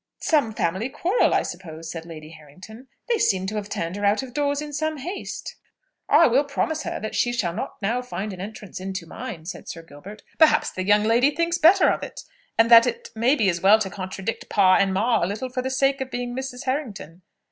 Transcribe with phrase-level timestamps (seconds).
[0.23, 2.87] "Some family quarrel, I suppose," said Lady Harrington.
[3.07, 5.57] "They seem to have turned her out of doors in some haste."
[6.09, 9.67] "I will promise her that she shall not now find an entrance into mine," said
[9.69, 10.23] Sir Gilbert.
[10.39, 12.21] "Perhaps the young lady thinks better of it,
[12.57, 15.61] and that it may be as well to contradict pa and ma a little for
[15.61, 16.63] the sake of being Mrs.
[16.63, 17.21] Harrington.